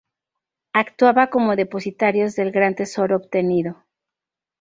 Actuaba 0.73 1.27
como 1.29 1.55
depositarios 1.55 2.35
del 2.35 2.49
gran 2.51 2.73
tesoro 2.73 3.17
obtenido. 3.17 3.85